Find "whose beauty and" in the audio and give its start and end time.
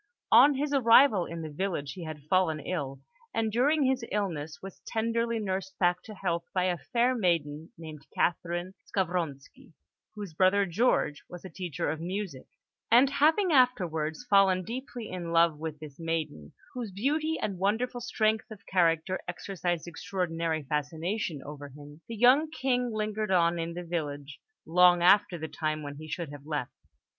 16.73-17.59